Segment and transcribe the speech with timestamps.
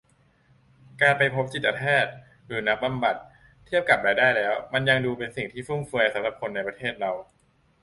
[1.01, 2.13] การไปพบจิตแพทย์
[2.45, 3.15] หรือนักบำบัด
[3.65, 7.11] เทียบกับรายได้แล้วมันยังดูเป็นสิ่งฟุ่มเฟือยสำหรับคนในประเทศเรา